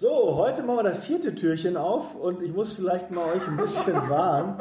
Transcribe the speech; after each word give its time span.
So, 0.00 0.36
heute 0.36 0.62
machen 0.62 0.78
wir 0.78 0.84
das 0.84 1.04
vierte 1.04 1.34
Türchen 1.34 1.76
auf 1.76 2.14
und 2.14 2.40
ich 2.40 2.54
muss 2.54 2.72
vielleicht 2.72 3.10
mal 3.10 3.34
euch 3.34 3.46
ein 3.46 3.58
bisschen 3.58 3.96
warnen. 4.08 4.54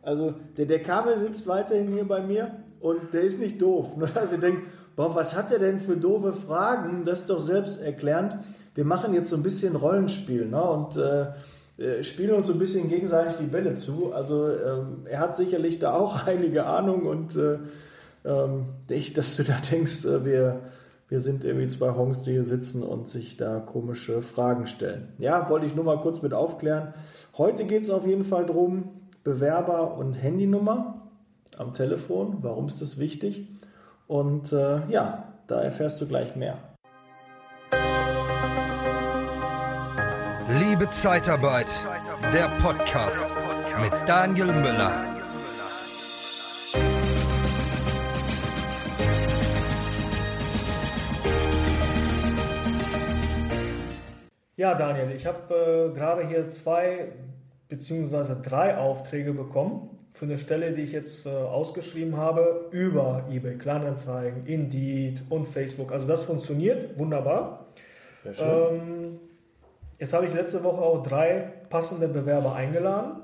Also 0.00 0.32
der, 0.56 0.64
der 0.64 0.82
Kabel 0.82 1.18
sitzt 1.18 1.46
weiterhin 1.46 1.92
hier 1.92 2.08
bei 2.08 2.22
mir 2.22 2.52
und 2.80 3.12
der 3.12 3.20
ist 3.20 3.38
nicht 3.38 3.60
doof. 3.60 3.98
Nur 3.98 4.08
dass 4.08 4.32
ihr 4.32 4.38
denkt, 4.38 4.62
boah, 4.96 5.14
was 5.14 5.36
hat 5.36 5.50
der 5.50 5.58
denn 5.58 5.82
für 5.82 5.98
doofe 5.98 6.32
Fragen? 6.32 7.04
Das 7.04 7.20
ist 7.20 7.28
doch 7.28 7.38
selbst 7.38 7.82
erklärend. 7.82 8.38
Wir 8.74 8.86
machen 8.86 9.12
jetzt 9.12 9.28
so 9.28 9.36
ein 9.36 9.42
bisschen 9.42 9.76
Rollenspiel 9.76 10.46
ne? 10.46 10.62
und 10.62 10.96
äh, 10.96 11.26
äh, 11.76 12.02
spielen 12.02 12.34
uns 12.34 12.46
so 12.46 12.54
ein 12.54 12.58
bisschen 12.58 12.88
gegenseitig 12.88 13.34
die 13.34 13.46
Bälle 13.46 13.74
zu. 13.74 14.14
Also 14.14 14.48
ähm, 14.48 15.04
er 15.04 15.18
hat 15.18 15.36
sicherlich 15.36 15.78
da 15.78 15.92
auch 15.92 16.26
einige 16.26 16.64
Ahnung 16.64 17.02
und 17.02 17.36
äh, 17.36 17.58
ähm, 18.24 18.68
ich, 18.88 19.12
dass 19.12 19.36
du 19.36 19.44
da 19.44 19.58
denkst, 19.70 20.06
äh, 20.06 20.24
wir, 20.24 20.60
wir 21.08 21.20
sind 21.20 21.42
irgendwie 21.42 21.68
zwei 21.68 21.94
Hongs, 21.94 22.22
die 22.22 22.32
hier 22.32 22.44
sitzen 22.44 22.82
und 22.82 23.08
sich 23.08 23.36
da 23.36 23.60
komische 23.60 24.20
Fragen 24.20 24.66
stellen. 24.66 25.08
Ja, 25.18 25.48
wollte 25.48 25.66
ich 25.66 25.74
nur 25.74 25.84
mal 25.84 26.00
kurz 26.00 26.20
mit 26.20 26.34
aufklären. 26.34 26.92
Heute 27.36 27.64
geht 27.64 27.82
es 27.82 27.90
auf 27.90 28.06
jeden 28.06 28.24
Fall 28.24 28.46
darum, 28.46 28.90
Bewerber 29.24 29.96
und 29.96 30.22
Handynummer 30.22 31.08
am 31.56 31.72
Telefon. 31.72 32.38
Warum 32.42 32.66
ist 32.66 32.82
das 32.82 32.98
wichtig? 32.98 33.48
Und 34.06 34.52
äh, 34.52 34.86
ja, 34.88 35.24
da 35.46 35.60
erfährst 35.60 36.00
du 36.00 36.06
gleich 36.06 36.36
mehr. 36.36 36.58
Liebe 40.60 40.88
Zeitarbeit, 40.90 41.70
der 42.32 42.48
Podcast 42.60 43.34
mit 43.80 43.92
Daniel 44.06 44.46
Müller. 44.46 45.17
Ja, 54.58 54.74
Daniel, 54.74 55.12
ich 55.14 55.24
habe 55.24 55.54
äh, 55.54 55.94
gerade 55.96 56.26
hier 56.26 56.50
zwei 56.50 57.12
beziehungsweise 57.68 58.34
drei 58.42 58.76
Aufträge 58.76 59.32
bekommen 59.32 59.88
für 60.12 60.24
eine 60.24 60.36
Stelle, 60.36 60.72
die 60.72 60.82
ich 60.82 60.90
jetzt 60.90 61.26
äh, 61.26 61.28
ausgeschrieben 61.28 62.16
habe 62.16 62.66
über 62.72 63.24
eBay 63.30 63.56
Kleinanzeigen, 63.56 64.46
Indeed 64.46 65.22
und 65.30 65.46
Facebook. 65.46 65.92
Also 65.92 66.08
das 66.08 66.24
funktioniert 66.24 66.98
wunderbar. 66.98 67.66
Sehr 68.24 68.34
schön. 68.34 68.48
Ähm, 68.48 69.18
jetzt 70.00 70.12
habe 70.12 70.26
ich 70.26 70.34
letzte 70.34 70.64
Woche 70.64 70.82
auch 70.82 71.04
drei 71.04 71.52
passende 71.70 72.08
Bewerber 72.08 72.56
eingeladen 72.56 73.22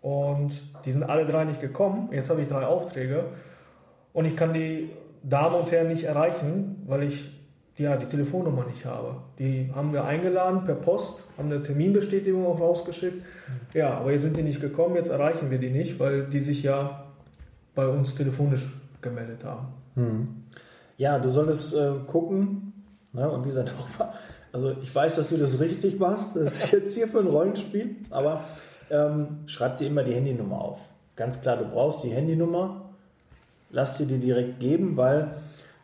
und 0.00 0.50
die 0.84 0.90
sind 0.90 1.04
alle 1.04 1.26
drei 1.26 1.44
nicht 1.44 1.60
gekommen. 1.60 2.08
Jetzt 2.10 2.28
habe 2.28 2.42
ich 2.42 2.48
drei 2.48 2.66
Aufträge 2.66 3.26
und 4.12 4.24
ich 4.24 4.36
kann 4.36 4.52
die 4.52 4.90
Damen 5.22 5.54
und 5.54 5.70
Herren 5.70 5.86
nicht 5.86 6.02
erreichen, 6.02 6.82
weil 6.88 7.04
ich 7.04 7.41
ja, 7.76 7.96
die 7.96 8.06
Telefonnummer 8.06 8.66
nicht 8.66 8.84
habe. 8.84 9.16
Die 9.38 9.70
haben 9.74 9.92
wir 9.92 10.04
eingeladen 10.04 10.64
per 10.64 10.74
Post, 10.74 11.24
haben 11.38 11.50
eine 11.50 11.62
Terminbestätigung 11.62 12.46
auch 12.46 12.60
rausgeschickt. 12.60 13.24
Ja, 13.72 13.94
aber 13.94 14.12
jetzt 14.12 14.22
sind 14.22 14.36
die 14.36 14.42
nicht 14.42 14.60
gekommen, 14.60 14.96
jetzt 14.96 15.10
erreichen 15.10 15.50
wir 15.50 15.58
die 15.58 15.70
nicht, 15.70 15.98
weil 15.98 16.26
die 16.26 16.40
sich 16.40 16.62
ja 16.62 17.04
bei 17.74 17.86
uns 17.86 18.14
telefonisch 18.14 18.68
gemeldet 19.00 19.44
haben. 19.44 19.68
Hm. 19.94 20.28
Ja, 20.98 21.18
du 21.18 21.28
solltest 21.28 21.74
äh, 21.74 21.92
gucken, 22.06 22.72
ne, 23.12 23.28
und 23.30 23.44
wie 23.44 23.48
gesagt, 23.48 23.72
also 24.52 24.74
ich 24.82 24.94
weiß, 24.94 25.16
dass 25.16 25.30
du 25.30 25.38
das 25.38 25.58
richtig 25.58 25.98
machst, 25.98 26.36
das 26.36 26.64
ist 26.64 26.70
jetzt 26.72 26.94
hier 26.94 27.08
für 27.08 27.20
ein 27.20 27.26
Rollenspiel, 27.26 27.96
aber 28.10 28.44
ähm, 28.90 29.40
schreib 29.46 29.78
dir 29.78 29.86
immer 29.86 30.02
die 30.02 30.12
Handynummer 30.12 30.60
auf. 30.60 30.80
Ganz 31.16 31.40
klar, 31.40 31.56
du 31.56 31.64
brauchst 31.64 32.04
die 32.04 32.10
Handynummer, 32.10 32.82
lass 33.70 33.96
sie 33.96 34.06
dir 34.06 34.18
direkt 34.18 34.60
geben, 34.60 34.96
weil 34.96 35.34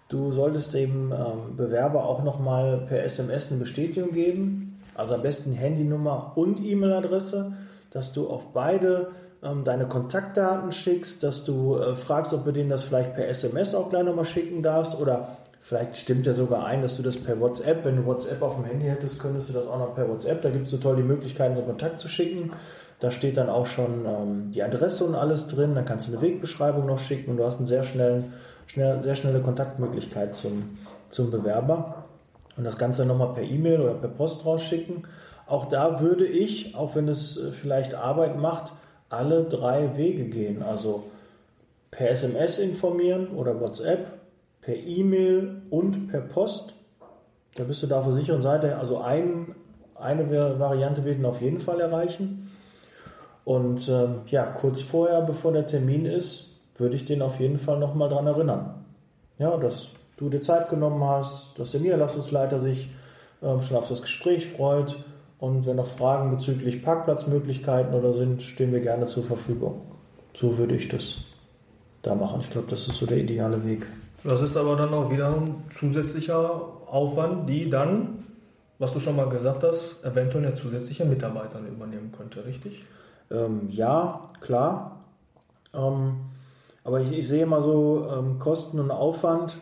Du 0.08 0.30
solltest 0.32 0.72
dem 0.72 1.12
ähm, 1.12 1.56
Bewerber 1.56 2.04
auch 2.04 2.24
nochmal 2.24 2.84
per 2.88 3.04
SMS 3.04 3.50
eine 3.50 3.60
Bestätigung 3.60 4.12
geben, 4.12 4.80
also 4.94 5.14
am 5.14 5.22
besten 5.22 5.52
Handynummer 5.52 6.32
und 6.34 6.64
E-Mail-Adresse, 6.64 7.52
dass 7.90 8.12
du 8.12 8.28
auf 8.28 8.52
beide 8.54 9.08
ähm, 9.42 9.64
deine 9.64 9.86
Kontaktdaten 9.86 10.72
schickst, 10.72 11.22
dass 11.22 11.44
du 11.44 11.76
äh, 11.76 11.94
fragst, 11.94 12.32
ob 12.32 12.46
du 12.46 12.52
denen 12.52 12.70
das 12.70 12.84
vielleicht 12.84 13.14
per 13.14 13.28
SMS 13.28 13.74
auch 13.74 13.90
gleich 13.90 14.04
nochmal 14.04 14.24
schicken 14.24 14.62
darfst 14.62 14.98
oder 14.98 15.36
vielleicht 15.60 15.98
stimmt 15.98 16.24
ja 16.24 16.32
sogar 16.32 16.64
ein, 16.64 16.80
dass 16.80 16.96
du 16.96 17.02
das 17.02 17.18
per 17.18 17.38
WhatsApp, 17.38 17.84
wenn 17.84 17.96
du 17.96 18.06
WhatsApp 18.06 18.40
auf 18.40 18.54
dem 18.54 18.64
Handy 18.64 18.86
hättest, 18.86 19.18
könntest 19.18 19.50
du 19.50 19.52
das 19.52 19.66
auch 19.66 19.78
noch 19.78 19.94
per 19.94 20.08
WhatsApp, 20.08 20.40
da 20.40 20.48
gibt 20.48 20.64
es 20.64 20.70
so 20.70 20.78
toll 20.78 20.96
die 20.96 21.02
Möglichkeiten, 21.02 21.54
so 21.54 21.60
Kontakt 21.60 22.00
zu 22.00 22.08
schicken. 22.08 22.52
Da 23.00 23.10
steht 23.10 23.36
dann 23.36 23.48
auch 23.48 23.66
schon 23.66 24.06
ähm, 24.06 24.50
die 24.50 24.62
Adresse 24.62 25.04
und 25.04 25.14
alles 25.14 25.46
drin, 25.46 25.74
dann 25.74 25.84
kannst 25.84 26.08
du 26.08 26.12
eine 26.12 26.22
Wegbeschreibung 26.22 26.86
noch 26.86 26.98
schicken 26.98 27.30
und 27.30 27.36
du 27.36 27.44
hast 27.44 27.58
einen 27.58 27.66
sehr 27.66 27.84
schnellen 27.84 28.32
schnell, 28.68 29.02
sehr 29.02 29.16
schnelle 29.16 29.40
Kontaktmöglichkeit 29.40 30.34
zum, 30.34 30.78
zum 31.08 31.30
Bewerber 31.30 32.04
und 32.56 32.64
das 32.64 32.78
Ganze 32.78 33.04
nochmal 33.04 33.34
per 33.34 33.42
E-Mail 33.42 33.80
oder 33.80 33.94
per 33.94 34.08
Post 34.08 34.44
rausschicken. 34.44 35.06
Auch 35.46 35.66
da 35.66 36.00
würde 36.00 36.26
ich, 36.26 36.74
auch 36.74 36.94
wenn 36.94 37.08
es 37.08 37.36
äh, 37.36 37.50
vielleicht 37.50 37.94
Arbeit 37.94 38.38
macht, 38.38 38.72
alle 39.08 39.44
drei 39.44 39.96
Wege 39.96 40.26
gehen. 40.26 40.62
Also 40.62 41.04
per 41.90 42.10
SMS 42.10 42.58
informieren 42.58 43.28
oder 43.28 43.58
WhatsApp, 43.58 44.12
per 44.60 44.76
E-Mail 44.76 45.62
und 45.70 46.08
per 46.08 46.20
Post. 46.20 46.74
Da 47.54 47.64
bist 47.64 47.82
du 47.82 47.86
da 47.86 48.00
auf 48.00 48.04
der 48.04 48.14
sicheren 48.14 48.42
Seite. 48.42 48.76
Also 48.76 48.98
ein, 48.98 49.54
eine 49.94 50.30
Variante 50.58 51.04
wird 51.04 51.18
ihn 51.18 51.24
auf 51.24 51.40
jeden 51.40 51.58
Fall 51.58 51.80
erreichen. 51.80 52.50
Und 53.48 53.88
ähm, 53.88 54.16
ja, 54.26 54.44
kurz 54.44 54.82
vorher, 54.82 55.22
bevor 55.22 55.52
der 55.52 55.64
Termin 55.64 56.04
ist, 56.04 56.48
würde 56.76 56.96
ich 56.96 57.06
den 57.06 57.22
auf 57.22 57.40
jeden 57.40 57.56
Fall 57.56 57.78
nochmal 57.78 58.10
daran 58.10 58.26
erinnern. 58.26 58.84
Ja, 59.38 59.56
dass 59.56 59.88
du 60.18 60.28
dir 60.28 60.42
Zeit 60.42 60.68
genommen 60.68 61.02
hast, 61.02 61.58
dass 61.58 61.70
der 61.70 61.80
Niederlassungsleiter 61.80 62.60
sich 62.60 62.90
ähm, 63.42 63.62
schon 63.62 63.78
auf 63.78 63.88
das 63.88 64.02
Gespräch 64.02 64.48
freut 64.48 65.02
und 65.38 65.64
wenn 65.64 65.76
noch 65.76 65.86
Fragen 65.86 66.30
bezüglich 66.30 66.82
Parkplatzmöglichkeiten 66.82 67.94
oder 67.94 68.12
sind, 68.12 68.42
stehen 68.42 68.70
wir 68.70 68.80
gerne 68.80 69.06
zur 69.06 69.24
Verfügung. 69.24 69.80
So 70.34 70.58
würde 70.58 70.76
ich 70.76 70.88
das 70.90 71.16
da 72.02 72.14
machen. 72.14 72.42
Ich 72.42 72.50
glaube, 72.50 72.66
das 72.68 72.86
ist 72.86 72.96
so 72.96 73.06
der 73.06 73.16
ideale 73.16 73.64
Weg. 73.64 73.86
Das 74.24 74.42
ist 74.42 74.58
aber 74.58 74.76
dann 74.76 74.92
auch 74.92 75.10
wieder 75.10 75.34
ein 75.34 75.64
zusätzlicher 75.72 76.64
Aufwand, 76.86 77.48
die 77.48 77.70
dann, 77.70 78.24
was 78.78 78.92
du 78.92 79.00
schon 79.00 79.16
mal 79.16 79.30
gesagt 79.30 79.64
hast, 79.64 80.04
eventuell 80.04 80.44
eine 80.44 80.54
zusätzliche 80.54 81.06
Mitarbeiter 81.06 81.60
übernehmen 81.60 82.12
könnte, 82.12 82.44
richtig? 82.44 82.84
Ähm, 83.30 83.68
ja, 83.70 84.28
klar. 84.40 85.04
Ähm, 85.74 86.16
aber 86.84 87.00
ich, 87.00 87.12
ich 87.12 87.28
sehe 87.28 87.46
mal 87.46 87.62
so 87.62 88.08
ähm, 88.10 88.38
Kosten 88.38 88.80
und 88.80 88.90
Aufwand. 88.90 89.58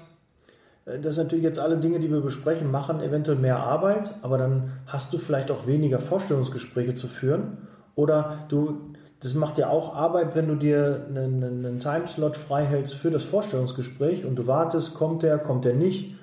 Äh, 0.85 1.01
das 1.01 1.17
sind 1.17 1.25
natürlich 1.25 1.45
jetzt 1.45 1.59
alle 1.59 1.77
Dinge, 1.77 2.01
die 2.01 2.11
wir 2.11 2.21
besprechen, 2.21 2.71
machen 2.71 3.01
eventuell 3.01 3.39
mehr 3.39 3.59
Arbeit, 3.59 4.15
aber 4.23 4.39
dann 4.39 4.73
hast 4.87 5.13
du 5.13 5.19
vielleicht 5.19 5.51
auch 5.51 5.67
weniger 5.67 5.99
Vorstellungsgespräche 5.99 6.95
zu 6.95 7.09
führen. 7.09 7.59
Oder 7.95 8.39
du, 8.49 8.93
das 9.21 9.35
macht 9.35 9.59
ja 9.59 9.69
auch 9.71 9.95
Arbeit, 9.95 10.35
wenn 10.35 10.49
du 10.49 10.55
dir 10.55 11.07
einen, 11.09 11.43
einen 11.43 11.81
Timeslot 11.81 12.37
frei 12.37 12.65
hältst 12.65 12.95
für 12.95 13.11
das 13.11 13.25
Vorstellungsgespräch 13.25 14.25
und 14.25 14.37
du 14.37 14.47
wartest, 14.47 14.95
kommt 14.95 15.23
der, 15.23 15.39
kommt 15.39 15.65
der 15.65 15.75
nicht. 15.75 16.15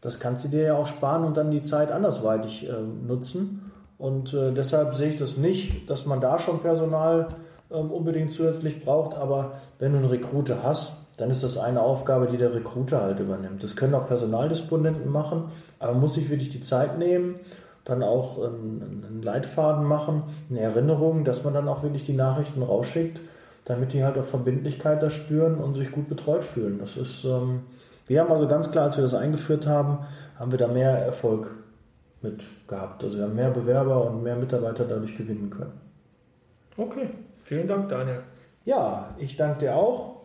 Das 0.00 0.20
kannst 0.20 0.44
du 0.44 0.48
dir 0.48 0.62
ja 0.62 0.74
auch 0.74 0.86
sparen 0.86 1.24
und 1.24 1.36
dann 1.36 1.50
die 1.50 1.64
Zeit 1.64 1.90
andersweitig 1.90 2.68
äh, 2.68 2.72
nutzen. 3.06 3.67
Und 3.98 4.32
äh, 4.32 4.52
deshalb 4.52 4.94
sehe 4.94 5.08
ich 5.08 5.16
das 5.16 5.36
nicht, 5.36 5.90
dass 5.90 6.06
man 6.06 6.20
da 6.20 6.38
schon 6.38 6.60
Personal 6.60 7.28
ähm, 7.70 7.90
unbedingt 7.90 8.30
zusätzlich 8.30 8.84
braucht, 8.84 9.16
aber 9.16 9.60
wenn 9.78 9.92
du 9.92 9.98
einen 9.98 10.08
Recruiter 10.08 10.62
hast, 10.62 10.94
dann 11.18 11.30
ist 11.30 11.42
das 11.42 11.58
eine 11.58 11.82
Aufgabe, 11.82 12.28
die 12.28 12.36
der 12.36 12.54
Recruiter 12.54 13.02
halt 13.02 13.18
übernimmt. 13.18 13.62
Das 13.62 13.74
können 13.74 13.94
auch 13.94 14.06
Personaldisponenten 14.06 15.10
machen, 15.10 15.50
aber 15.80 15.92
man 15.92 16.02
muss 16.02 16.14
sich 16.14 16.30
wirklich 16.30 16.48
die 16.48 16.60
Zeit 16.60 16.96
nehmen, 16.96 17.40
dann 17.84 18.04
auch 18.04 18.38
einen, 18.38 19.04
einen 19.06 19.22
Leitfaden 19.22 19.84
machen, 19.84 20.22
eine 20.48 20.60
Erinnerung, 20.60 21.24
dass 21.24 21.42
man 21.42 21.54
dann 21.54 21.68
auch 21.68 21.82
wirklich 21.82 22.04
die 22.04 22.12
Nachrichten 22.12 22.62
rausschickt, 22.62 23.20
damit 23.64 23.92
die 23.92 24.04
halt 24.04 24.16
auch 24.16 24.24
Verbindlichkeit 24.24 25.02
da 25.02 25.10
spüren 25.10 25.56
und 25.56 25.74
sich 25.74 25.90
gut 25.90 26.08
betreut 26.08 26.44
fühlen. 26.44 26.78
Das 26.78 26.96
ist, 26.96 27.24
ähm, 27.24 27.62
wir 28.06 28.20
haben 28.20 28.30
also 28.30 28.46
ganz 28.46 28.70
klar, 28.70 28.84
als 28.84 28.96
wir 28.96 29.02
das 29.02 29.14
eingeführt 29.14 29.66
haben, 29.66 29.98
haben 30.38 30.52
wir 30.52 30.58
da 30.58 30.68
mehr 30.68 30.90
Erfolg 30.92 31.50
mit 32.22 32.44
gehabt. 32.66 33.04
Also 33.04 33.18
wir 33.18 33.24
haben 33.24 33.34
mehr 33.34 33.50
Bewerber 33.50 34.10
und 34.10 34.22
mehr 34.22 34.36
Mitarbeiter 34.36 34.84
dadurch 34.84 35.16
gewinnen 35.16 35.50
können. 35.50 35.72
Okay, 36.76 37.08
Vielen 37.48 37.66
Dank, 37.66 37.88
Daniel. 37.88 38.20
Ja, 38.66 39.14
ich 39.16 39.38
danke 39.38 39.60
dir 39.60 39.74
auch. 39.74 40.20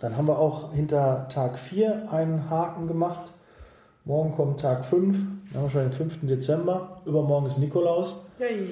Dann 0.00 0.16
haben 0.16 0.26
wir 0.26 0.40
auch 0.40 0.72
hinter 0.72 1.28
Tag 1.28 1.56
4 1.56 2.10
einen 2.10 2.50
Haken 2.50 2.88
gemacht. 2.88 3.30
Morgen 4.04 4.32
kommt 4.32 4.58
Tag 4.58 4.84
5, 4.84 5.16
dann 5.52 5.54
haben 5.54 5.66
wir 5.66 5.70
schon 5.70 5.82
den 5.82 5.92
5. 5.92 6.26
Dezember. 6.26 7.00
Übermorgen 7.06 7.46
ist 7.46 7.58
Nikolaus. 7.58 8.24
Yay. 8.40 8.70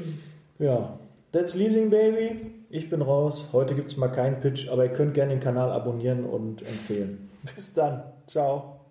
Ja, 0.59 0.99
that's 1.31 1.55
Leasing 1.55 1.91
Baby. 1.91 2.65
Ich 2.71 2.91
bin 2.91 3.03
raus. 3.03 3.47
Heute 3.53 3.77
gibt 3.77 3.89
es 3.89 3.97
mal 3.97 4.09
keinen 4.09 4.41
Pitch, 4.41 4.69
aber 4.69 4.83
ihr 4.83 4.93
könnt 4.93 5.15
gerne 5.15 5.31
den 5.31 5.41
Kanal 5.41 5.71
abonnieren 5.71 6.25
und 6.25 6.63
empfehlen. 6.63 7.31
Bis 7.55 7.73
dann. 7.73 8.03
Ciao. 8.27 8.84